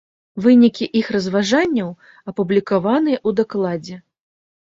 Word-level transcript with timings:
Вынікі 0.43 0.85
іх 1.01 1.09
разважанняў 1.15 1.89
апублікаваныя 2.33 3.17
ў 3.27 3.39
дакладзе. 3.41 3.95